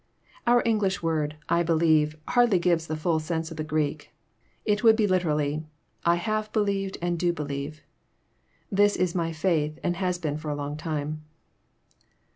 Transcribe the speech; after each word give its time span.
Our 0.47 0.63
English 0.65 1.03
word," 1.03 1.35
I 1.47 1.61
believe," 1.61 2.17
hardly 2.29 2.57
gives 2.57 2.87
the 2.87 2.95
fhll 2.95 3.21
sense 3.21 3.51
of 3.51 3.57
the 3.57 3.63
Greek. 3.63 4.11
It 4.65 4.83
would 4.83 4.95
be 4.95 5.05
literally, 5.05 5.63
I 6.03 6.15
have 6.15 6.51
believed, 6.51 6.97
and 7.03 7.19
do 7.19 7.31
believe." 7.31 7.83
This 8.71 8.95
is 8.95 9.13
my 9.13 9.31
faith, 9.31 9.77
and 9.83 9.97
has 9.97 10.17
been 10.17 10.37
for 10.39 10.49
a 10.49 10.55
long 10.55 10.75
time. 10.75 11.23